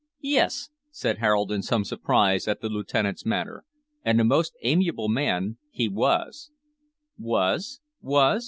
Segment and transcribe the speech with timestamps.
[0.23, 3.65] "Yes!" said Harold, in some surprise at the lieutenant's manner,
[4.03, 6.49] "and a most amiable man he was"
[7.19, 7.81] "Was!
[8.01, 8.39] was!